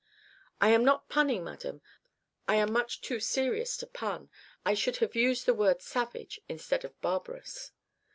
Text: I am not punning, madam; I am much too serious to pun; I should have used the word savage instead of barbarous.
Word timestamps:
I 0.59 0.69
am 0.69 0.83
not 0.83 1.09
punning, 1.09 1.43
madam; 1.43 1.83
I 2.47 2.55
am 2.55 2.73
much 2.73 3.01
too 3.01 3.19
serious 3.19 3.77
to 3.77 3.85
pun; 3.85 4.31
I 4.65 4.73
should 4.73 4.97
have 4.97 5.13
used 5.15 5.45
the 5.45 5.53
word 5.53 5.83
savage 5.83 6.41
instead 6.49 6.83
of 6.83 6.99
barbarous. 7.01 7.71